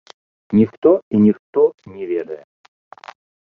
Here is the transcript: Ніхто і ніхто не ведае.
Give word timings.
Ніхто 0.59 0.91
і 1.09 1.19
ніхто 1.25 1.63
не 1.93 2.03
ведае. 2.13 2.41